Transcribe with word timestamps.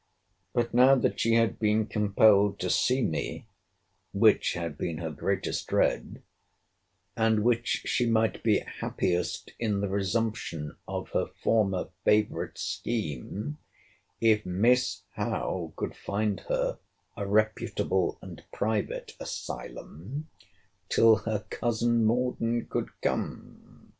But 0.53 0.73
now 0.73 0.95
that 0.95 1.19
she 1.19 1.35
had 1.35 1.59
been 1.59 1.85
compelled 1.85 2.57
to 2.61 2.71
see 2.71 3.03
me, 3.03 3.45
(which 4.13 4.53
had 4.53 4.75
been 4.75 4.97
her 4.97 5.11
greatest 5.11 5.67
dread), 5.67 6.23
and 7.15 7.43
which 7.43 7.83
she 7.85 8.07
might 8.07 8.41
be 8.41 8.61
happiest 8.79 9.51
in 9.59 9.79
the 9.79 9.87
resumption 9.87 10.75
of 10.87 11.09
her 11.09 11.27
former 11.43 11.89
favourite 12.03 12.57
scheme, 12.57 13.59
if 14.19 14.43
Miss 14.43 15.03
Howe 15.11 15.71
could 15.75 15.95
find 15.95 16.39
her 16.49 16.79
a 17.15 17.27
reputable 17.27 18.17
and 18.23 18.43
private 18.51 19.15
asylum, 19.19 20.29
till 20.89 21.17
her 21.17 21.45
cousin 21.51 22.05
Morden 22.05 22.65
could 22.65 22.89
come. 23.03 23.87